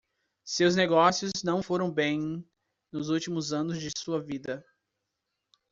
Seus 0.43 0.75
negócios 0.75 1.29
não 1.43 1.61
foram 1.61 1.91
bem 1.91 2.43
nos 2.91 3.09
últimos 3.09 3.53
anos 3.53 3.79
de 3.79 3.91
sua 3.95 4.19
vida. 4.19 4.65